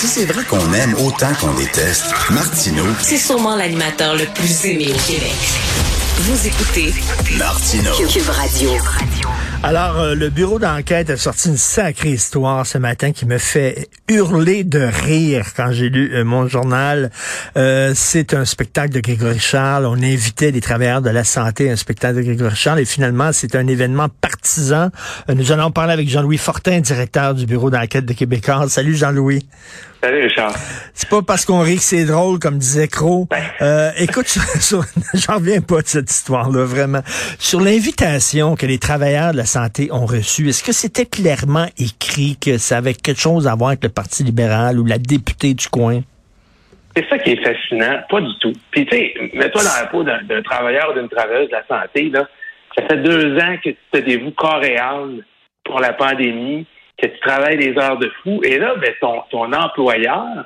Si 0.00 0.06
c'est 0.06 0.24
vrai 0.24 0.42
qu'on 0.44 0.72
aime 0.72 0.94
autant 0.94 1.30
qu'on 1.38 1.52
déteste, 1.52 2.06
Martineau, 2.30 2.86
C'est 3.00 3.18
sûrement 3.18 3.54
l'animateur 3.54 4.16
le 4.16 4.24
plus 4.34 4.64
aimé 4.64 4.86
au 4.88 4.98
Québec. 5.06 5.34
Vous 6.20 6.46
écoutez 6.46 6.94
Martineau. 7.36 7.92
Cube 8.08 8.30
Radio. 8.30 8.70
Alors, 9.62 9.98
euh, 9.98 10.14
le 10.14 10.30
bureau 10.30 10.58
d'enquête 10.58 11.10
a 11.10 11.18
sorti 11.18 11.50
une 11.50 11.58
sacrée 11.58 12.12
histoire 12.12 12.66
ce 12.66 12.78
matin 12.78 13.12
qui 13.12 13.26
me 13.26 13.36
fait 13.36 13.90
hurler 14.08 14.64
de 14.64 14.80
rire 14.80 15.48
quand 15.54 15.70
j'ai 15.70 15.90
lu 15.90 16.14
euh, 16.14 16.24
mon 16.24 16.48
journal. 16.48 17.10
Euh, 17.58 17.92
c'est 17.94 18.32
un 18.32 18.46
spectacle 18.46 18.94
de 18.94 19.00
Grégory 19.00 19.38
Charles. 19.38 19.84
On 19.84 20.02
invitait 20.02 20.50
des 20.50 20.62
travailleurs 20.62 21.02
de 21.02 21.10
la 21.10 21.24
santé 21.24 21.68
à 21.68 21.74
un 21.74 21.76
spectacle 21.76 22.16
de 22.16 22.22
Grégory 22.22 22.56
Charles 22.56 22.80
et 22.80 22.86
finalement, 22.86 23.32
c'est 23.34 23.54
un 23.54 23.66
événement 23.66 24.08
partisan. 24.08 24.88
Euh, 25.28 25.34
nous 25.34 25.52
allons 25.52 25.70
parler 25.70 25.92
avec 25.92 26.08
Jean-Louis 26.08 26.38
Fortin, 26.38 26.80
directeur 26.80 27.34
du 27.34 27.44
bureau 27.44 27.68
d'enquête 27.68 28.06
de 28.06 28.14
Québécois. 28.14 28.66
Salut 28.70 28.96
Jean-Louis. 28.96 29.46
Salut 30.02 30.22
Richard. 30.22 30.52
C'est 30.94 31.10
pas 31.10 31.20
parce 31.20 31.44
qu'on 31.44 31.60
rit 31.60 31.76
que 31.76 31.82
c'est 31.82 32.06
drôle, 32.06 32.38
comme 32.38 32.56
disait 32.56 32.88
Crow. 32.88 33.28
Euh, 33.60 33.90
écoute, 33.98 34.26
j'en 35.14 35.34
reviens 35.34 35.60
pas 35.60 35.82
de 35.82 35.86
cette 35.86 36.10
histoire-là, 36.10 36.64
vraiment. 36.64 37.00
Sur 37.38 37.60
l'invitation 37.60 38.56
que 38.56 38.64
les 38.64 38.78
travailleurs 38.78 39.32
de 39.32 39.36
la 39.36 39.44
santé 39.44 39.92
ont 39.92 40.06
reçue, 40.06 40.48
est-ce 40.48 40.64
que 40.64 40.72
c'était 40.72 41.04
clairement 41.04 41.66
écrit 41.78 42.38
que 42.40 42.56
ça 42.56 42.78
avait 42.78 42.94
quelque 42.94 43.20
chose 43.20 43.46
à 43.46 43.54
voir 43.54 43.70
avec 43.70 43.82
le 43.82 43.90
Parti 43.90 44.24
libéral 44.24 44.78
ou 44.78 44.86
la 44.86 44.96
députée 44.96 45.52
du 45.52 45.68
coin? 45.68 46.00
C'est 46.96 47.06
ça 47.08 47.18
qui 47.18 47.32
est 47.32 47.44
fascinant, 47.44 48.00
pas 48.08 48.20
du 48.22 48.38
tout. 48.40 48.52
Puis 48.70 48.86
tu 48.86 48.96
sais, 48.96 49.14
mets-toi 49.34 49.62
dans 49.62 49.82
la 49.82 49.86
peau 49.86 50.02
d'un 50.02 50.22
d'un 50.22 50.42
travailleur 50.42 50.90
ou 50.90 50.98
d'une 50.98 51.08
travailleuse 51.10 51.48
de 51.48 51.56
la 51.56 51.66
santé, 51.66 52.08
là. 52.08 52.26
Ça 52.76 52.86
fait 52.86 53.02
deux 53.02 53.36
ans 53.36 53.56
que 53.62 53.70
tu 53.70 53.76
te 53.92 53.98
dévoues 53.98 54.30
corps 54.30 54.64
et 54.64 54.78
âme 54.78 55.20
pour 55.64 55.80
la 55.80 55.92
pandémie, 55.92 56.66
que 57.00 57.06
tu 57.06 57.20
travailles 57.20 57.58
des 57.58 57.76
heures 57.78 57.98
de 57.98 58.10
fou, 58.22 58.40
et 58.44 58.58
là, 58.58 58.74
ben, 58.76 58.92
ton, 59.00 59.22
ton 59.30 59.52
employeur 59.52 60.44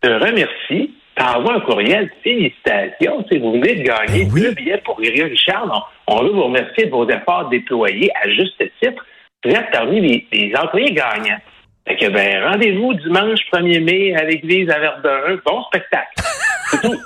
te 0.00 0.08
remercie, 0.08 0.94
t'envoie 1.14 1.54
un 1.54 1.60
courriel, 1.60 2.10
félicitations, 2.22 3.24
sais, 3.30 3.38
vous 3.38 3.52
venez 3.52 3.76
de 3.76 3.82
gagner 3.82 4.24
Ben 4.24 4.32
oui. 4.32 4.42
deux 4.42 4.52
billets 4.52 4.82
pour 4.84 4.98
Rire 4.98 5.26
Richard. 5.26 5.88
On, 6.06 6.14
on 6.14 6.22
veut 6.24 6.30
vous 6.30 6.44
remercier 6.44 6.86
de 6.86 6.90
vos 6.90 7.08
efforts 7.08 7.48
déployés 7.48 8.10
à 8.22 8.28
juste 8.30 8.62
titre. 8.82 9.04
Vous 9.44 9.50
êtes 9.50 9.70
parmi 9.72 10.00
les, 10.00 10.26
les 10.32 10.54
employés 10.56 10.92
gagnants. 10.92 11.40
Fait 11.86 11.96
que, 11.96 12.08
ben, 12.08 12.44
rendez-vous 12.44 12.94
dimanche 12.94 13.40
1er 13.52 13.80
mai 13.80 14.14
à 14.16 14.24
l'église 14.24 14.68
à 14.70 14.78
Verdun. 14.78 15.38
Bon 15.46 15.62
spectacle. 15.64 16.14
C'est 16.72 16.82
tout. 16.82 16.96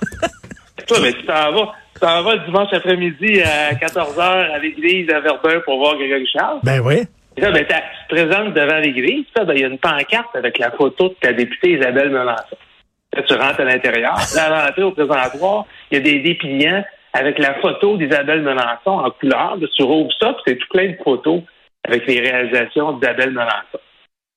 Toi, 0.86 0.98
ben, 1.02 1.12
tu 1.12 1.26
t'en 1.26 1.52
vas, 1.52 1.74
t'en 2.00 2.44
dimanche 2.46 2.72
après-midi 2.72 3.42
à 3.42 3.74
14h 3.74 4.20
à 4.20 4.58
l'église 4.58 5.10
à 5.10 5.20
Verdun 5.20 5.60
pour 5.64 5.78
voir 5.78 5.96
Grégory 5.96 6.26
Charles. 6.26 6.60
Ben 6.62 6.80
oui. 6.80 7.02
Là, 7.40 7.50
ben, 7.52 7.64
tu 7.64 7.74
te 7.74 8.14
présentes 8.14 8.52
devant 8.52 8.78
l'église. 8.78 9.24
Ben, 9.34 9.46
il 9.54 9.60
y 9.60 9.64
a 9.64 9.68
une 9.68 9.78
pancarte 9.78 10.34
avec 10.34 10.58
la 10.58 10.70
photo 10.72 11.08
de 11.08 11.14
ta 11.14 11.32
députée 11.32 11.72
Isabelle 11.72 12.10
Melançon. 12.10 12.56
Là, 13.14 13.22
tu 13.22 13.34
rentres 13.34 13.60
à 13.60 13.64
l'intérieur. 13.64 14.16
Là, 14.36 14.44
à 14.44 14.66
l'entrée 14.66 14.82
au 14.82 14.92
présentoir, 14.92 15.64
il 15.90 15.98
y 15.98 16.00
a 16.00 16.04
des 16.04 16.20
dépliants 16.20 16.84
avec 17.14 17.38
la 17.38 17.54
photo 17.54 17.96
d'Isabelle 17.96 18.42
Melançon 18.42 18.90
en 18.90 19.10
couleur. 19.10 19.56
Là, 19.56 19.66
tu 19.74 19.82
rouvres 19.82 20.12
ça, 20.20 20.34
puis 20.34 20.42
c'est 20.46 20.56
tout 20.56 20.68
plein 20.70 20.90
de 20.90 20.98
photos 21.02 21.42
avec 21.84 22.06
les 22.06 22.20
réalisations 22.20 22.92
d'Isabelle 22.92 23.30
Melançon. 23.30 23.80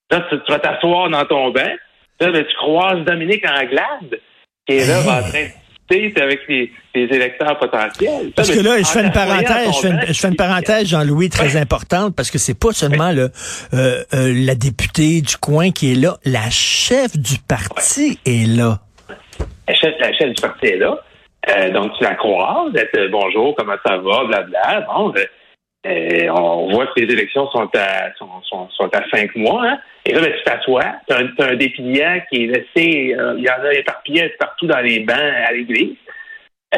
Là, 0.10 0.26
tu, 0.30 0.40
tu 0.40 0.52
vas 0.52 0.60
t'asseoir 0.60 1.10
dans 1.10 1.26
ton 1.26 1.50
banc. 1.52 1.76
Là, 2.22 2.32
ben, 2.32 2.46
tu 2.46 2.56
croises 2.56 3.04
Dominique 3.04 3.46
Anglade, 3.46 4.20
qui 4.66 4.78
est 4.78 4.88
là 4.88 5.00
en 5.00 5.30
train 5.30 5.44
de 5.44 5.63
discuter 5.90 6.22
avec 6.22 6.40
les, 6.48 6.72
les 6.96 7.04
électeurs 7.04 7.58
potentiels. 7.60 8.32
Parce 8.36 8.50
que 8.50 8.60
là, 8.60 8.78
je 8.80 8.86
fais 8.86 9.04
une 9.04 9.12
parenthèse, 9.12 9.68
je 9.76 9.80
fais 9.82 9.90
une, 9.90 9.96
banc, 9.98 10.02
je 10.08 10.14
fais 10.20 10.28
une 10.30 10.36
parenthèse, 10.36 10.88
Jean-Louis, 10.88 11.30
très 11.30 11.54
Ouais. 11.56 11.62
importante, 11.62 12.16
parce 12.16 12.32
que 12.32 12.38
c'est 12.38 12.58
pas 12.58 12.72
seulement 12.72 13.12
le, 13.12 13.30
euh, 13.74 14.04
euh, 14.14 14.34
la 14.46 14.56
députée 14.56 15.22
du 15.22 15.38
coin 15.38 15.72
qui 15.72 15.92
est 15.92 15.96
là, 15.96 16.18
la 16.26 16.50
chef 16.50 17.18
du 17.18 17.38
parti 17.48 18.20
est 18.26 18.48
là. 18.48 18.80
la 19.68 19.74
chef, 19.76 19.94
la 20.00 20.14
chef 20.14 20.30
du 20.34 20.42
parti 20.42 20.68
est 20.68 20.78
là. 20.78 20.98
Euh, 21.50 21.72
donc, 21.72 21.92
tu 21.98 22.04
la 22.04 22.16
croises, 22.16 22.72
elle 22.76 22.90
te 22.94 23.06
dit 23.06 23.12
bonjour, 23.12 23.54
comment 23.58 23.76
ça 23.86 23.98
va, 23.98 24.24
blabla. 24.26 24.86
Bon, 24.88 25.14
euh, 25.86 25.90
euh, 25.90 26.30
on 26.30 26.72
voit 26.72 26.88
que 26.88 27.00
les 27.02 27.12
élections 27.14 27.48
sont 27.52 27.70
à, 27.76 28.14
sont, 28.18 28.30
sont, 28.44 28.70
sont 28.70 28.90
à 28.94 29.02
cinq 29.10 29.36
mois. 29.36 29.64
Hein? 29.66 29.80
Et 30.06 30.14
là, 30.14 30.22
ben, 30.22 30.32
tu 30.38 30.44
t'assois, 30.44 30.86
tu 31.08 31.14
as, 31.14 31.20
un- 31.20 31.28
t'as 31.38 31.52
un 31.52 31.56
dépliant 31.56 32.22
qui 32.32 32.44
est 32.44 32.48
laissé, 32.48 33.16
euh, 33.18 33.36
il 33.38 33.44
y 33.44 33.50
en 33.50 33.64
a 33.66 33.74
éparpillés 33.74 34.30
partout 34.40 34.68
dans 34.68 34.80
les 34.80 35.00
bancs 35.00 35.18
à 35.18 35.52
l'église. 35.54 35.96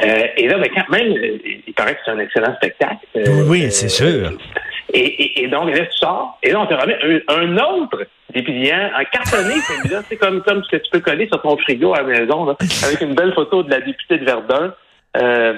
Euh, 0.04 0.28
et 0.38 0.48
là, 0.48 0.58
ben, 0.58 0.70
quand 0.76 0.90
même, 0.98 1.14
euh, 1.16 1.38
il 1.68 1.74
paraît 1.74 1.94
que 1.94 2.00
c'est 2.04 2.12
un 2.12 2.20
excellent 2.20 2.54
spectacle. 2.56 2.98
Euh, 3.16 3.24
Oui, 3.28 3.46
oui, 3.64 3.72
c'est 3.72 3.90
sûr. 3.90 4.32
Et, 4.94 5.00
et, 5.00 5.44
et 5.44 5.48
donc, 5.48 5.70
là, 5.76 5.86
tu 5.86 5.98
sors, 5.98 6.38
et 6.44 6.52
là, 6.52 6.62
on 6.62 6.66
te 6.68 6.74
remet 6.74 6.98
un, 7.28 7.38
un 7.42 7.58
autre 7.58 8.06
dépliant 8.34 8.90
en 9.00 9.04
cartonné, 9.06 9.54
celui-là. 9.54 10.02
C'est 10.10 10.18
comme, 10.18 10.42
comme 10.44 10.64
ce 10.64 10.70
que 10.78 10.82
tu 10.84 10.90
peux 10.92 11.00
coller 11.00 11.28
sur 11.28 11.42
ton 11.42 11.58
frigo 11.58 11.94
à 11.94 12.02
la 12.02 12.04
maison, 12.04 12.46
là, 12.46 12.56
avec 12.86 13.02
une 13.02 13.16
belle 13.16 13.34
photo 13.34 13.64
de 13.64 13.70
la 13.72 13.80
députée 13.80 14.18
de 14.18 14.26
Verdun. 14.26 14.74
Euh, 15.18 15.54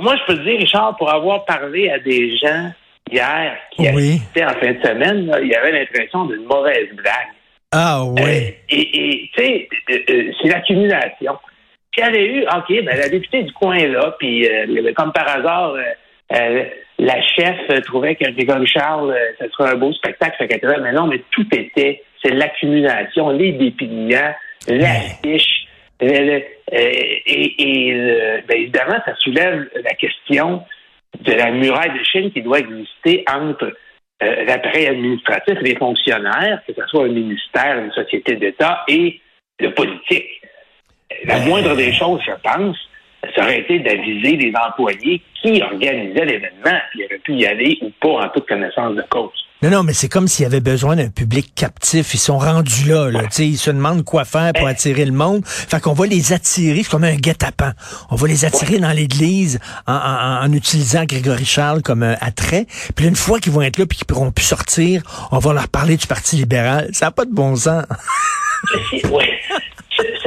moi, 0.00 0.16
je 0.16 0.24
peux 0.26 0.38
te 0.38 0.42
dire, 0.42 0.58
Richard, 0.58 0.96
pour 0.96 1.12
avoir 1.12 1.44
parlé 1.44 1.90
à 1.90 1.98
des 1.98 2.36
gens 2.36 2.70
hier 3.10 3.56
qui 3.72 3.82
Oui. 3.92 4.14
assistaient 4.14 4.44
en 4.44 4.54
fin 4.60 4.72
de 4.72 4.82
semaine, 4.82 5.26
là, 5.26 5.40
il 5.40 5.48
y 5.48 5.54
avait 5.54 5.72
l'impression 5.72 6.24
d'une 6.26 6.44
mauvaise 6.44 6.88
blague. 6.94 7.28
Ah 7.72 8.02
oui. 8.04 8.20
Euh, 8.22 8.50
et 8.68 9.30
tu 9.34 9.42
sais, 9.42 9.68
euh, 9.90 9.98
euh, 10.10 10.32
c'est 10.40 10.48
l'accumulation. 10.48 11.38
Puis 11.92 12.02
elle 12.04 12.14
a 12.14 12.20
eu, 12.20 12.42
OK, 12.42 12.84
ben, 12.84 12.96
la 12.98 13.08
députée 13.08 13.42
du 13.42 13.52
coin 13.52 13.74
est 13.74 13.88
là, 13.88 14.14
puis 14.18 14.46
euh, 14.46 14.92
comme 14.96 15.12
par 15.12 15.28
hasard, 15.28 15.74
la 17.00 17.22
chef 17.22 17.82
trouvait 17.84 18.14
que 18.14 18.28
Grégory 18.30 18.66
Charles, 18.66 19.12
euh, 19.12 19.32
ce 19.40 19.48
serait 19.50 19.70
un 19.70 19.76
beau 19.76 19.92
spectacle, 19.92 20.36
fait 20.36 20.48
qu'elle 20.48 20.80
mais 20.82 20.92
non, 20.92 21.06
mais 21.06 21.22
tout 21.30 21.46
était, 21.52 22.02
c'est 22.22 22.32
l'accumulation, 22.32 23.30
les 23.30 23.52
dépliants, 23.52 24.34
l'affiche, 24.68 25.59
euh, 26.02 26.40
et, 26.72 27.54
et 27.58 27.94
euh, 27.94 28.40
ben, 28.48 28.58
évidemment, 28.58 28.98
ça 29.04 29.14
soulève 29.16 29.68
la 29.82 29.94
question 29.94 30.62
de 31.20 31.32
la 31.32 31.50
muraille 31.50 31.98
de 31.98 32.04
Chine 32.04 32.30
qui 32.32 32.42
doit 32.42 32.60
exister 32.60 33.24
entre 33.30 33.72
euh, 34.22 34.44
l'appareil 34.44 34.86
administratif, 34.86 35.58
les 35.60 35.76
fonctionnaires, 35.76 36.62
que 36.66 36.72
ce 36.74 36.86
soit 36.86 37.04
un 37.04 37.08
ministère, 37.08 37.78
une 37.78 37.92
société 37.92 38.36
d'État 38.36 38.84
et 38.88 39.20
le 39.58 39.74
politique. 39.74 40.42
La 41.24 41.40
moindre 41.40 41.74
des 41.76 41.92
choses, 41.92 42.20
je 42.24 42.32
pense, 42.42 42.76
ça 43.34 43.42
aurait 43.42 43.60
été 43.60 43.80
d'aviser 43.80 44.36
les 44.36 44.52
employés 44.56 45.20
qui 45.42 45.62
organisaient 45.62 46.24
l'événement, 46.24 46.78
puis 46.90 47.04
auraient 47.04 47.18
pu 47.18 47.34
y 47.34 47.46
aller 47.46 47.78
ou 47.82 47.90
pas 48.00 48.24
en 48.24 48.28
toute 48.28 48.46
connaissance 48.46 48.94
de 48.94 49.02
cause. 49.10 49.46
Non, 49.62 49.68
non, 49.70 49.82
mais 49.82 49.92
c'est 49.92 50.08
comme 50.08 50.26
s'il 50.26 50.44
y 50.44 50.46
avait 50.46 50.60
besoin 50.60 50.96
d'un 50.96 51.08
public 51.10 51.52
captif. 51.54 52.14
Ils 52.14 52.18
sont 52.18 52.38
rendus 52.38 52.84
là, 52.88 53.10
là. 53.10 53.20
Tu 53.24 53.28
sais, 53.30 53.46
Ils 53.46 53.58
se 53.58 53.70
demandent 53.70 54.04
quoi 54.04 54.24
faire 54.24 54.52
pour 54.54 54.66
Eh. 54.68 54.70
attirer 54.72 55.04
le 55.04 55.12
monde. 55.12 55.42
Fait 55.44 55.80
qu'on 55.80 55.92
va 55.92 56.06
les 56.06 56.32
attirer, 56.32 56.82
c'est 56.82 56.88
comme 56.90 57.04
un 57.04 57.14
guet-apens. 57.16 57.74
On 58.10 58.16
va 58.16 58.26
les 58.26 58.46
attirer 58.46 58.78
dans 58.78 58.92
l'église 58.92 59.58
en, 59.86 59.92
en- 59.94 60.44
en 60.46 60.52
utilisant 60.54 61.04
Grégory 61.04 61.44
Charles 61.44 61.82
comme 61.82 62.02
euh, 62.02 62.14
attrait. 62.20 62.66
Puis 62.96 63.06
une 63.06 63.16
fois 63.16 63.38
qu'ils 63.38 63.52
vont 63.52 63.60
être 63.62 63.76
là 63.76 63.84
puis 63.84 63.98
qu'ils 63.98 64.06
pourront 64.06 64.30
plus 64.30 64.46
sortir, 64.46 65.02
on 65.30 65.38
va 65.38 65.52
leur 65.52 65.68
parler 65.68 65.96
du 65.98 66.06
Parti 66.06 66.36
libéral. 66.36 66.88
Ça 66.92 67.06
n'a 67.06 67.10
pas 67.10 67.26
de 67.26 67.32
bon 67.32 67.54
sens. 67.54 67.84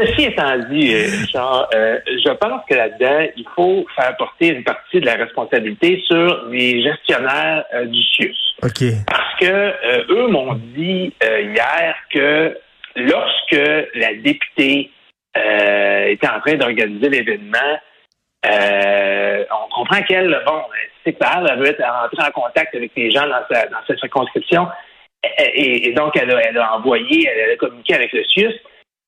Ceci 0.06 0.25
étant 0.25 0.58
dit, 0.69 0.94
euh, 0.94 1.06
Richard, 1.22 1.69
euh, 1.74 2.00
je 2.08 2.31
pense 2.34 2.62
que 2.69 2.75
là-dedans, 2.75 3.28
il 3.38 3.46
faut 3.56 3.86
faire 3.96 4.16
porter 4.18 4.50
une 4.50 4.64
partie 4.64 5.00
de 5.00 5.06
la 5.06 5.16
responsabilité 5.16 6.03
sur 6.06 6.46
les 6.50 6.81
gestionnaires 6.84 7.64
euh, 7.74 7.86
du 7.86 8.02
CIUS. 8.02 8.36
OK. 8.64 8.84
Parce 9.08 9.40
que 9.40 9.46
euh, 9.46 10.06
eux 10.09 10.28
m'ont 10.28 10.56
dit 10.75 11.14
hier 11.22 11.96
que 12.14 12.58
lorsque 12.96 13.88
la 13.96 14.14
députée 14.16 14.91
était 15.36 16.28
en 16.28 16.40
train 16.41 16.56
d'organiser 16.56 17.09
l'événement, 17.09 17.80
on 18.46 19.75
comprend 19.75 20.02
qu'elle, 20.03 20.38
bon, 20.46 20.62
c'est 21.06 21.14
clair, 21.14 21.44
elle 21.50 21.59
veut 21.59 21.70
être 21.70 21.81
entrée 21.81 22.28
en 22.28 22.31
contact 22.31 22.75
avec 22.75 22.91
les 22.96 23.09
gens 23.09 23.28
dans 23.28 23.41
sa, 23.50 23.68
dans 23.68 23.80
sa 23.88 23.96
circonscription. 23.97 24.68
Et 25.56 25.91
donc, 25.94 26.16
elle 26.18 26.30
a, 26.31 26.41
elle 26.41 26.58
a 26.58 26.75
envoyé, 26.75 27.28
elle 27.28 27.52
a 27.52 27.56
communiqué 27.56 27.96
avec 27.96 28.12
le 28.12 28.24
CIUS. 28.25 28.53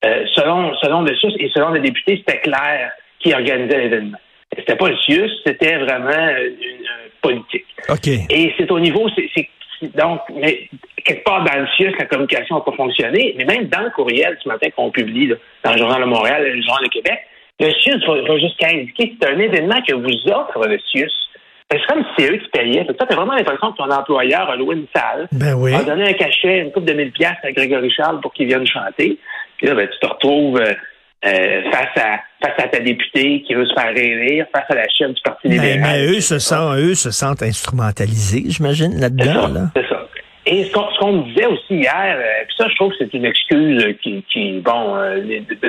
Euh, 0.04 0.24
selon, 0.34 0.74
selon 0.76 1.02
le 1.02 1.14
CIUS 1.16 1.34
et 1.38 1.50
selon 1.54 1.70
le 1.70 1.80
député, 1.80 2.22
c'était 2.24 2.40
clair 2.40 2.92
qui 3.18 3.32
organisait 3.32 3.78
l'événement. 3.78 4.18
C'était 4.56 4.76
pas 4.76 4.88
le 4.88 4.96
CIUS, 4.98 5.30
c'était 5.44 5.76
vraiment 5.78 6.28
une, 6.38 6.62
une 6.62 7.10
politique. 7.22 7.66
OK. 7.88 8.06
Et 8.06 8.52
c'est 8.56 8.70
au 8.70 8.78
niveau, 8.78 9.08
c'est 9.16 9.48
donc, 9.94 10.20
mais 10.34 10.68
quelque 11.04 11.24
part 11.24 11.44
dans 11.44 11.60
le 11.60 11.66
CIUS, 11.76 11.92
la 11.98 12.06
communication 12.06 12.56
n'a 12.56 12.60
pas 12.62 12.72
fonctionné, 12.72 13.34
mais 13.36 13.44
même 13.44 13.66
dans 13.66 13.82
le 13.82 13.90
courriel 13.90 14.36
ce 14.42 14.48
matin 14.48 14.68
qu'on 14.74 14.90
publie 14.90 15.26
là, 15.28 15.36
dans 15.64 15.72
le 15.72 15.78
Journal 15.78 16.00
de 16.00 16.06
Montréal 16.06 16.46
et 16.46 16.52
le 16.52 16.62
Journal 16.62 16.84
de 16.84 16.88
Québec, 16.88 17.18
le 17.60 17.70
CIUS 17.72 18.06
va, 18.06 18.22
va 18.22 18.38
jusqu'à 18.38 18.68
indiquer 18.68 19.10
que 19.10 19.14
c'est 19.20 19.30
un 19.30 19.38
événement 19.38 19.80
que 19.86 19.94
vous 19.94 20.32
offre 20.32 20.66
le 20.66 20.78
CIUS. 20.90 21.10
C'est 21.70 21.80
comme 21.88 22.04
si 22.04 22.10
c'est 22.18 22.32
eux 22.32 22.36
qui 22.36 22.48
payaient. 22.50 22.84
Toi, 22.84 22.94
t'as 22.96 23.16
vraiment 23.16 23.34
l'impression 23.34 23.72
que 23.72 23.76
ton 23.78 23.90
employeur 23.90 24.48
a 24.48 24.56
loué 24.56 24.76
une 24.76 24.86
salle, 24.94 25.26
Ben 25.32 25.54
oui. 25.54 25.74
a 25.74 25.82
donné 25.82 26.10
un 26.10 26.12
cachet, 26.12 26.60
une 26.60 26.70
coupe 26.70 26.84
de 26.84 26.92
1000 26.92 27.10
pièces 27.10 27.38
à 27.42 27.50
Grégory 27.50 27.90
Charles 27.90 28.20
pour 28.20 28.32
qu'il 28.32 28.46
vienne 28.46 28.66
chanter. 28.66 29.18
Puis 29.58 29.66
là, 29.66 29.74
ben, 29.74 29.88
tu 29.88 29.98
te 29.98 30.06
retrouves 30.06 30.60
euh, 30.60 30.74
euh, 31.24 31.70
face 31.70 31.96
à 31.96 32.20
face 32.42 32.64
à 32.64 32.68
ta 32.68 32.80
députée 32.80 33.42
qui 33.46 33.54
veut 33.54 33.66
se 33.66 33.74
faire 33.74 33.92
rire, 33.94 34.46
face 34.52 34.66
à 34.68 34.74
la 34.74 34.88
chef 34.88 35.08
du 35.12 35.22
Parti 35.22 35.48
Mais, 35.48 35.54
libéral. 35.54 35.80
mais 35.82 36.06
eux 36.06 36.20
se 36.20 36.38
sentent, 36.38 36.78
eux 36.78 36.94
se 36.94 37.10
sentent 37.10 37.42
instrumentalisés, 37.42 38.44
j'imagine, 38.48 39.00
là-dedans, 39.00 39.48
là. 39.48 39.60
c'est 39.74 39.88
ça. 39.88 40.06
Et 40.48 40.64
ce 40.64 40.72
qu'on 40.72 41.12
me 41.12 41.22
disait 41.24 41.46
aussi 41.46 41.74
hier, 41.74 42.16
euh, 42.18 42.44
puis 42.46 42.54
ça, 42.56 42.68
je 42.68 42.74
trouve 42.76 42.92
que 42.92 42.98
c'est 43.00 43.12
une 43.14 43.24
excuse 43.24 43.96
qui, 44.00 44.24
qui 44.32 44.60
bon, 44.60 44.94
euh, 44.96 45.20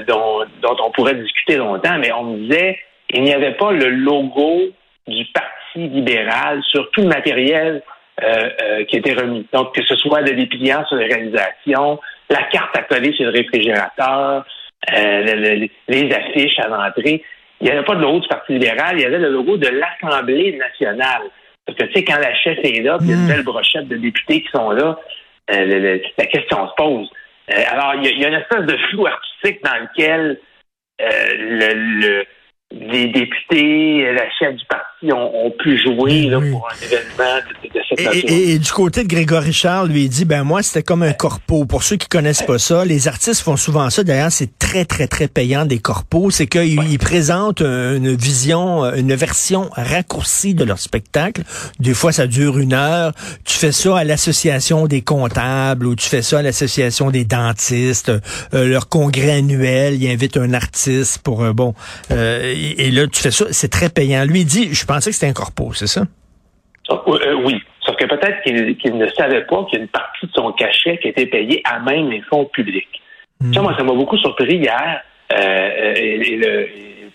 dont, 0.08 0.42
dont, 0.62 0.76
on 0.86 0.92
pourrait 0.92 1.16
discuter 1.16 1.56
longtemps, 1.56 1.98
mais 1.98 2.12
on 2.12 2.26
me 2.26 2.38
disait 2.48 2.78
il 3.10 3.24
n'y 3.24 3.34
avait 3.34 3.54
pas 3.54 3.72
le 3.72 3.90
logo 3.90 4.62
du 5.08 5.26
Parti 5.34 5.88
libéral 5.88 6.62
sur 6.70 6.92
tout 6.92 7.02
le 7.02 7.08
matériel 7.08 7.82
euh, 8.24 8.84
qui 8.86 8.98
était 8.98 9.14
remis. 9.14 9.48
Donc, 9.54 9.74
que 9.74 9.84
ce 9.84 9.96
soit 9.96 10.22
de 10.24 10.34
dépliants 10.34 10.86
sur 10.88 10.98
les 10.98 11.06
réalisations, 11.06 12.00
la 12.30 12.44
carte 12.44 12.78
à 12.78 12.84
coller 12.84 13.14
sur 13.14 13.26
le 13.26 13.32
réfrigérateur, 13.32 14.46
les 14.92 16.12
affiches 16.14 16.60
à 16.60 16.68
l'entrée. 16.68 17.24
Il 17.60 17.66
n'y 17.66 17.72
avait 17.72 17.86
pas 17.86 17.96
de 17.96 18.02
logo 18.02 18.20
du 18.20 18.28
Parti 18.28 18.54
libéral, 18.54 18.98
il 18.98 19.02
y 19.02 19.06
avait 19.06 19.18
le 19.18 19.30
logo 19.30 19.58
de 19.58 19.68
l'Assemblée 19.68 20.56
nationale. 20.58 21.24
Parce 21.66 21.78
que, 21.80 21.86
tu 21.86 21.94
sais, 21.94 22.04
quand 22.04 22.18
la 22.18 22.34
chef 22.36 22.60
est 22.64 22.82
là, 22.82 22.98
puis 22.98 23.08
il 23.08 23.12
y 23.12 23.14
a 23.14 23.18
une 23.18 23.26
hmm. 23.26 23.28
belle 23.28 23.44
brochette 23.44 23.88
de 23.88 23.98
députés 23.98 24.42
qui 24.42 24.50
sont 24.52 24.72
là, 24.72 24.98
euh, 25.52 26.00
la 26.18 26.26
question 26.26 26.68
se 26.70 26.74
pose. 26.76 27.10
Euh, 27.52 27.64
alors, 27.72 27.96
il 27.96 28.20
y, 28.20 28.26
a 28.26 28.28
une 28.28 28.36
espèce 28.36 28.66
de 28.66 28.78
flou 28.90 29.08
artistique 29.08 29.64
dans 29.64 29.76
lequel 29.82 30.40
euh, 31.02 31.06
le 31.38 32.26
les 32.72 33.08
députés, 33.08 34.12
la 34.12 34.30
chef 34.32 34.56
du 34.56 34.66
parti 34.66 34.87
ont, 35.04 35.52
pu 35.60 35.78
jouer 35.78 36.24
là, 36.24 36.40
pour 36.40 36.68
un 36.68 36.86
événement 36.86 37.42
de, 37.64 37.68
de 37.68 37.84
cette 37.88 38.06
nature. 38.06 38.30
Et, 38.30 38.58
du 38.58 38.72
côté 38.72 39.04
de 39.04 39.08
Grégory 39.08 39.54
Charles, 39.54 39.90
lui, 39.90 40.04
il 40.04 40.10
dit, 40.10 40.26
ben 40.26 40.44
moi, 40.44 40.64
c'était 40.64 40.84
comme 40.84 41.04
un 41.04 41.14
corpo. 41.14 41.66
Pour 41.66 41.84
ceux 41.84 41.98
qui 41.98 42.08
connaissent 42.08 42.42
pas 42.42 42.58
ça, 42.58 42.84
les 42.84 43.08
artistes 43.08 43.42
font 43.42 43.58
souvent 43.58 43.90
ça. 43.90 44.04
D'ailleurs, 44.04 44.32
c'est 44.32 44.58
très, 44.58 44.86
très, 44.86 45.08
très 45.08 45.28
payant 45.28 45.66
des 45.66 45.80
corpos. 45.80 46.32
C'est 46.32 46.48
qu'ils 46.48 47.00
présentent 47.00 47.62
une 47.62 48.16
vision, 48.16 48.86
une 48.96 49.14
version 49.14 49.70
raccourcie 49.74 50.56
de 50.56 50.64
leur 50.64 50.80
spectacle. 50.80 51.44
Des 51.80 51.94
fois, 51.94 52.12
ça 52.12 52.28
dure 52.28 52.58
une 52.58 52.74
heure. 52.74 53.14
Tu 53.46 53.58
fais 53.58 53.72
ça 53.72 54.00
à 54.00 54.04
l'association 54.04 54.88
des 54.88 55.02
comptables 55.02 55.86
ou 55.86 55.96
tu 55.96 56.08
fais 56.08 56.22
ça 56.22 56.40
à 56.40 56.42
l'association 56.42 57.12
des 57.12 57.26
dentistes. 57.26 58.12
Euh, 58.54 58.68
leur 58.68 58.90
congrès 58.90 59.34
annuel, 59.34 60.02
ils 60.02 60.10
invitent 60.10 60.38
un 60.38 60.54
artiste 60.54 61.20
pour, 61.20 61.44
euh, 61.44 61.54
bon... 61.54 61.74
Euh, 62.12 62.54
et, 62.78 62.92
là, 62.92 63.08
tu 63.08 63.22
fais 63.22 63.32
ça, 63.32 63.46
c'est 63.52 63.68
très 63.68 63.90
payant. 63.90 64.26
Lui, 64.26 64.42
il 64.42 64.46
dit, 64.46 64.70
je 64.72 64.86
pensais 64.88 65.12
que 65.12 65.16
c'était 65.16 65.30
un 65.30 65.34
corpo, 65.34 65.74
c'est 65.74 65.88
ça? 65.88 66.04
Euh, 66.90 67.34
oui. 67.44 67.62
Sauf 67.82 67.96
que 67.96 68.06
peut-être 68.06 68.42
qu'il 68.44 68.98
ne 68.98 69.08
savait 69.10 69.46
pas 69.46 69.64
qu'il 69.66 69.80
y 69.80 69.82
a 69.82 69.84
une 69.84 69.90
partie 69.90 70.26
de 70.26 70.32
son 70.34 70.52
cachet 70.54 70.98
qui 70.98 71.10
était 71.10 71.26
payée 71.26 71.62
à 71.66 71.80
même 71.80 72.10
les 72.10 72.22
fonds 72.22 72.46
publics. 72.46 73.02
Hmm. 73.40 73.54
Ça, 73.54 73.62
moi, 73.62 73.76
ça 73.78 73.84
m'a 73.84 73.94
beaucoup 73.94 74.18
surpris 74.18 74.58
hier. 74.58 75.02
Euh, 75.34 75.94
et, 75.96 76.38
le, 76.38 76.68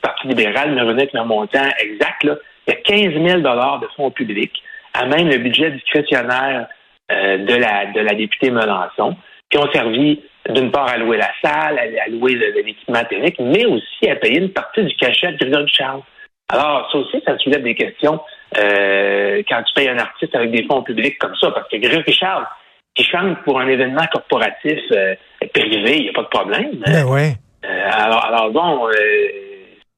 Parti 0.03 0.27
libéral 0.27 0.73
me 0.75 0.81
revenait 0.81 1.03
avec 1.03 1.15
un 1.15 1.25
montant 1.25 1.69
exact. 1.79 2.25
Là. 2.25 2.35
Il 2.67 2.75
y 2.75 2.77
a 2.77 2.81
15 2.81 3.25
000 3.25 3.41
de 3.41 3.87
fonds 3.97 4.11
publics, 4.11 4.61
à 4.95 5.07
même 5.07 5.29
le 5.29 5.39
budget 5.39 5.71
discrétionnaire 5.71 6.67
euh, 7.13 7.39
de, 7.39 7.55
la, 7.55 7.87
de 7.87 8.01
la 8.01 8.15
députée 8.15 8.51
Melançon, 8.51 9.17
qui 9.49 9.59
ont 9.59 9.71
servi 9.73 10.21
d'une 10.49 10.73
part 10.73 10.89
à 10.89 10.99
louer 10.99 11.19
la 11.19 11.31
salle, 11.41 11.79
à, 11.79 12.09
louer 12.09 12.35
l'équipement 12.35 13.05
technique, 13.05 13.37
mais 13.39 13.65
aussi 13.65 14.11
à 14.11 14.17
payer 14.17 14.41
une 14.41 14.51
partie 14.51 14.83
du 14.83 14.95
cachet 14.97 15.33
de 15.33 15.37
Grégory 15.37 15.69
Charles. 15.69 16.03
Alors, 16.53 16.89
ça 16.93 16.99
aussi, 16.99 17.23
ça 17.27 17.39
soulève 17.39 17.63
des 17.63 17.75
questions 17.75 18.21
euh, 18.59 19.43
quand 19.49 19.63
tu 19.63 19.75
payes 19.75 19.89
un 19.89 19.99
artiste 19.99 20.35
avec 20.35 20.51
des 20.51 20.65
fonds 20.65 20.83
publics 20.83 21.19
comme 21.19 21.35
ça, 21.41 21.51
parce 21.51 21.67
que 21.69 21.79
Grégory 21.79 22.13
Charles, 22.13 22.47
qui 22.95 23.05
chante 23.05 23.43
pour 23.45 23.59
un 23.59 23.69
événement 23.69 24.05
corporatif 24.13 24.79
euh, 24.93 25.15
privé, 25.55 25.97
il 25.97 26.03
n'y 26.03 26.09
a 26.11 26.13
pas 26.13 26.25
de 26.25 26.29
problème. 26.29 26.71
Ben 26.87 27.05
ouais. 27.07 27.33
Euh, 27.65 27.89
alors, 27.91 28.25
alors, 28.27 28.51
bon, 28.51 28.89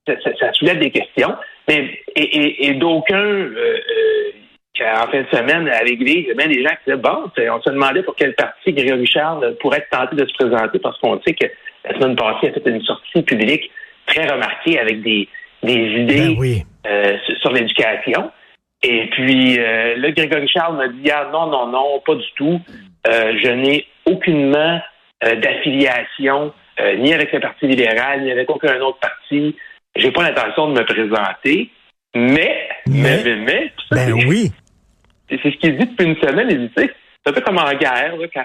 ça, 0.06 0.52
soulève 0.52 0.78
des 0.78 0.92
questions. 0.92 1.34
Mais, 1.66 1.98
et, 2.14 2.66
et 2.68 2.74
d'aucuns 2.74 3.50
en 4.80 5.10
fin 5.10 5.22
de 5.22 5.36
semaine, 5.36 5.68
à 5.68 5.82
l'Église, 5.82 6.26
il 6.28 6.40
y 6.40 6.42
a 6.42 6.46
des 6.46 6.62
gens 6.62 6.70
qui 6.70 6.90
disaient, 6.90 6.96
bon, 6.96 7.30
on 7.36 7.62
se 7.62 7.70
demandait 7.70 8.02
pour 8.02 8.14
quel 8.14 8.34
parti 8.34 8.72
Grégory 8.72 9.06
Charles 9.06 9.56
pourrait 9.60 9.78
être 9.78 9.90
tenté 9.90 10.14
de 10.14 10.26
se 10.26 10.34
présenter 10.34 10.78
parce 10.78 10.98
qu'on 10.98 11.20
sait 11.22 11.34
que 11.34 11.46
la 11.84 11.94
semaine 11.98 12.14
passée, 12.14 12.38
il 12.44 12.48
a 12.50 12.52
fait 12.52 12.70
une 12.70 12.82
sortie 12.82 13.22
publique 13.22 13.70
très 14.06 14.26
remarquée 14.26 14.78
avec 14.78 15.02
des, 15.02 15.28
idées 15.72 16.36
ben 16.36 16.62
euh, 16.86 17.16
sur 17.40 17.52
l'éducation. 17.52 18.30
Et 18.82 19.08
puis, 19.10 19.58
euh, 19.58 19.96
là, 19.96 20.10
Grégory 20.10 20.48
Charles 20.48 20.76
m'a 20.76 20.88
dit, 20.88 21.10
ah, 21.10 21.28
non, 21.32 21.46
non, 21.46 21.68
non, 21.68 22.00
pas 22.04 22.14
du 22.14 22.30
tout. 22.36 22.60
Euh, 23.06 23.32
je 23.42 23.48
n'ai 23.48 23.86
aucunement 24.06 24.80
d'affiliation 25.22 26.52
ni 26.98 27.14
avec 27.14 27.32
le 27.32 27.40
Parti 27.40 27.66
libéral, 27.66 28.22
ni 28.22 28.30
avec 28.30 28.50
aucun 28.50 28.78
autre 28.80 28.98
parti. 28.98 29.56
J'ai 29.96 30.10
pas 30.10 30.22
l'intention 30.24 30.68
de 30.68 30.80
me 30.80 30.84
présenter. 30.84 31.70
Mais, 32.14 32.68
mais, 32.86 33.22
mais, 33.24 33.36
mais, 33.36 33.72
ben 33.90 34.12
oui. 34.28 34.52
C'est 35.30 35.40
ce 35.42 35.56
qu'il 35.56 35.78
dit 35.78 35.86
depuis 35.86 36.04
une 36.04 36.16
semaine. 36.16 36.48
Il 36.50 36.66
dit, 36.66 36.72
c'est 36.76 36.90
un 37.26 37.32
peu 37.32 37.40
comme 37.40 37.58
en 37.58 37.72
guerre, 37.74 38.14
quand, 38.34 38.44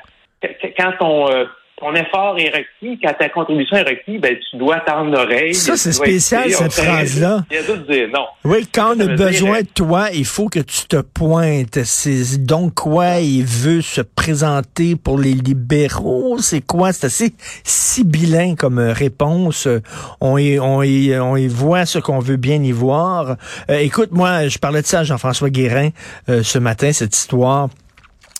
quand 0.77 0.91
ton, 0.99 1.29
euh, 1.31 1.45
ton 1.79 1.93
effort 1.95 2.37
est 2.37 2.49
requis, 2.49 2.99
quand 3.01 3.13
ta 3.17 3.29
contribution 3.29 3.77
est 3.77 3.89
requise, 3.89 4.19
ben, 4.19 4.35
tu 4.49 4.57
dois 4.57 4.79
tendre 4.81 5.11
l'oreille. 5.11 5.53
Ça, 5.53 5.77
c'est 5.77 5.91
spécial, 5.91 6.51
cette 6.51 6.73
phrase-là. 6.73 7.45
Il 7.49 7.55
y 7.55 7.59
a 7.59 7.61
dire 7.63 8.07
non. 8.13 8.25
Oui, 8.43 8.67
quand 8.73 8.95
on 8.95 8.99
a 8.99 9.07
besoin 9.07 9.61
de 9.61 9.67
toi, 9.67 10.09
il 10.13 10.25
faut 10.25 10.49
que 10.49 10.59
tu 10.59 10.87
te 10.87 10.97
pointes. 10.97 11.83
C'est 11.83 12.43
donc 12.43 12.75
quoi 12.75 13.19
il 13.19 13.43
veut 13.43 13.81
se 13.81 14.01
présenter 14.01 14.95
pour 14.95 15.17
les 15.17 15.33
libéraux? 15.33 16.37
C'est 16.39 16.61
quoi? 16.61 16.91
C'est 16.91 17.07
assez 17.07 17.33
sibyllin 17.63 18.55
comme 18.55 18.79
réponse. 18.79 19.67
On 20.21 20.37
y, 20.37 20.59
on 20.59 20.83
y, 20.83 21.17
on 21.17 21.35
y 21.35 21.47
voit 21.47 21.85
ce 21.85 21.99
qu'on 21.99 22.19
veut 22.19 22.37
bien 22.37 22.61
y 22.61 22.71
voir. 22.71 23.35
Euh, 23.69 23.77
écoute, 23.79 24.11
moi, 24.11 24.47
je 24.47 24.57
parlais 24.57 24.81
de 24.81 24.87
ça 24.87 24.99
à 24.99 25.03
Jean-François 25.03 25.49
Guérin 25.49 25.89
euh, 26.29 26.43
ce 26.43 26.59
matin, 26.59 26.91
cette 26.91 27.15
histoire. 27.15 27.69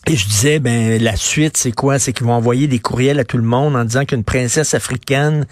Et 0.09 0.15
je 0.15 0.25
disais, 0.25 0.57
ben 0.57 0.99
la 0.99 1.15
suite, 1.15 1.55
c'est 1.55 1.71
quoi? 1.71 1.99
C'est 1.99 2.13
qu'ils 2.13 2.25
vont 2.25 2.33
envoyer 2.33 2.65
des 2.65 2.79
courriels 2.79 3.19
à 3.19 3.23
tout 3.23 3.37
le 3.37 3.43
monde 3.43 3.75
en 3.75 3.85
disant 3.85 4.05
qu'une 4.05 4.23
princesse 4.23 4.73
africaine 4.73 5.45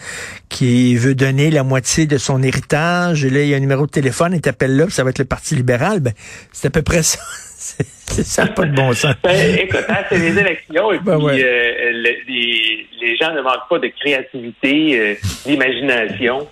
qui 0.49 0.95
veut 0.95 1.13
donner 1.13 1.51
la 1.51 1.61
moitié 1.61 2.07
de 2.07 2.17
son 2.17 2.41
héritage, 2.41 3.23
et 3.23 3.29
là, 3.29 3.43
il 3.43 3.49
y 3.49 3.53
a 3.53 3.57
un 3.57 3.59
numéro 3.59 3.85
de 3.85 3.91
téléphone, 3.91 4.33
et 4.33 4.41
t'appelles 4.41 4.75
là, 4.75 4.85
puis 4.85 4.95
ça 4.95 5.03
va 5.03 5.11
être 5.11 5.19
le 5.19 5.25
Parti 5.25 5.53
libéral. 5.53 5.99
Ben, 5.99 6.13
c'est 6.51 6.69
à 6.69 6.71
peu 6.71 6.81
près 6.81 7.03
ça. 7.03 7.19
c'est 7.57 8.23
ça, 8.23 8.47
pas 8.47 8.65
de 8.65 8.75
bon 8.75 8.93
sens. 8.93 9.13
Ben, 9.23 9.59
écoute, 9.59 9.85
hein, 9.89 9.99
c'est 10.09 10.17
les 10.17 10.39
élections, 10.39 10.91
et 10.91 10.97
ben 11.03 11.19
puis 11.19 11.43
euh, 11.43 11.91
les, 11.91 12.87
les, 12.99 13.15
gens 13.15 13.35
ne 13.35 13.41
manquent 13.41 13.69
pas 13.69 13.77
de 13.77 13.89
créativité, 13.89 14.99
euh, 14.99 15.15
d'imagination 15.45 16.47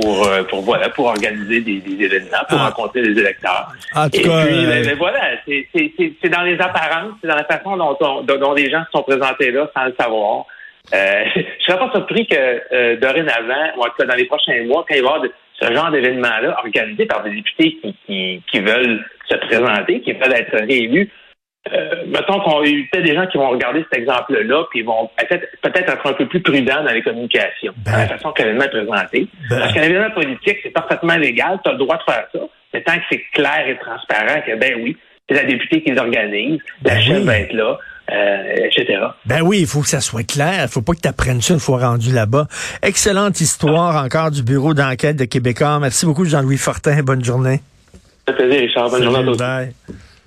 pour, 0.00 0.26
euh, 0.26 0.42
pour 0.44 0.62
voilà 0.62 0.88
pour 0.90 1.06
organiser 1.06 1.60
des, 1.60 1.80
des 1.80 2.04
événements, 2.04 2.44
pour 2.48 2.60
ah. 2.60 2.66
rencontrer 2.68 3.02
les 3.02 3.18
électeurs. 3.20 3.68
En 3.94 4.08
tout 4.08 4.20
Et 4.20 4.22
cas, 4.22 4.46
puis, 4.46 4.66
euh, 4.66 4.84
ben, 4.84 4.96
voilà, 4.96 5.20
c'est 5.44 6.28
dans 6.28 6.42
les 6.42 6.58
apparences, 6.60 7.14
c'est 7.20 7.28
dans 7.28 7.36
la 7.36 7.44
façon 7.44 7.76
dont, 7.76 8.22
dont, 8.22 8.52
les 8.54 8.70
gens 8.70 8.84
se 8.84 8.90
sont 8.92 9.02
présentés 9.02 9.50
là 9.50 9.68
sans 9.76 9.86
le 9.86 9.94
savoir. 9.98 10.46
Euh, 10.94 11.24
je 11.36 11.64
serais 11.66 11.78
pas 11.78 11.90
surpris 11.92 12.26
que 12.26 12.36
euh, 12.36 12.96
dorénavant, 12.96 13.76
ou 13.76 13.82
en 13.82 13.86
tout 13.86 13.96
cas 13.98 14.06
dans 14.06 14.14
les 14.14 14.26
prochains 14.26 14.64
mois, 14.64 14.84
quand 14.88 14.94
il 14.94 15.02
va 15.02 15.10
y 15.10 15.14
avoir 15.14 15.22
ce 15.60 15.74
genre 15.74 15.90
d'événement-là 15.90 16.56
organisé 16.58 17.06
par 17.06 17.24
des 17.24 17.30
députés 17.30 17.76
qui, 17.82 17.96
qui, 18.06 18.42
qui 18.50 18.60
veulent 18.60 19.04
se 19.28 19.34
présenter, 19.34 20.00
qui 20.00 20.12
veulent 20.12 20.32
être 20.32 20.56
réélus, 20.56 21.10
euh, 21.72 22.04
mettons 22.06 22.40
qu'on 22.40 22.62
y 22.62 22.68
a 22.68 22.86
peut-être 22.90 23.04
des 23.04 23.14
gens 23.14 23.26
qui 23.26 23.38
vont 23.38 23.50
regarder 23.50 23.84
cet 23.90 24.00
exemple-là, 24.00 24.64
puis 24.70 24.82
vont 24.82 25.10
peut-être 25.16 25.92
être 25.92 26.06
un 26.06 26.12
peu 26.12 26.26
plus 26.26 26.40
prudents 26.40 26.82
dans 26.82 26.92
les 26.92 27.02
communications, 27.02 27.72
dans 27.84 27.92
la 27.92 27.98
ben. 27.98 28.08
façon 28.08 28.32
que 28.32 28.42
l'événement 28.42 28.64
est 28.64 28.70
présenté. 28.70 29.28
Ben. 29.50 29.58
Parce 29.58 29.72
qu'un 29.72 29.82
événement 29.82 30.10
politique, 30.10 30.58
c'est 30.62 30.70
parfaitement 30.70 31.16
légal, 31.16 31.58
tu 31.62 31.70
as 31.70 31.72
le 31.72 31.78
droit 31.78 31.96
de 31.96 32.02
faire 32.02 32.26
ça, 32.32 32.40
mais 32.72 32.82
tant 32.82 32.96
que 32.96 33.04
c'est 33.10 33.22
clair 33.32 33.64
et 33.66 33.76
transparent 33.78 34.40
que, 34.46 34.56
ben 34.56 34.74
oui, 34.82 34.96
c'est 35.28 35.36
la 35.36 35.44
députée 35.44 35.82
qui 35.82 35.90
les 35.90 35.98
organise, 35.98 36.60
la 36.84 36.94
ben 36.94 37.00
chef 37.00 37.22
va 37.22 37.38
être 37.38 37.52
là. 37.52 37.78
Euh, 38.10 38.54
etc. 38.64 39.00
Ben 39.26 39.42
oui, 39.42 39.58
il 39.60 39.66
faut 39.66 39.82
que 39.82 39.88
ça 39.88 40.00
soit 40.00 40.26
clair. 40.26 40.62
Il 40.62 40.68
faut 40.68 40.80
pas 40.80 40.94
que 40.94 41.00
tu 41.00 41.08
apprennes 41.08 41.42
ça 41.42 41.52
une 41.52 41.60
fois 41.60 41.78
rendu 41.78 42.10
là-bas. 42.10 42.46
Excellente 42.82 43.38
histoire 43.42 44.02
encore 44.02 44.30
du 44.30 44.42
bureau 44.42 44.72
d'enquête 44.72 45.16
de 45.16 45.26
Québécois. 45.26 45.78
Merci 45.78 46.06
beaucoup, 46.06 46.24
Jean-Louis 46.24 46.56
Fortin. 46.56 47.02
Bonne 47.02 47.22
journée. 47.22 47.60
Ça 48.26 48.32
fait 48.32 48.46
plaisir, 48.46 48.60
Richard. 48.62 48.88
Bonne 48.88 49.02
journée 49.02 49.18
à 49.18 49.24
tous. 49.24 50.02